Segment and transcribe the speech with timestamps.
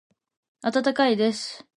[0.63, 1.67] 温かいです。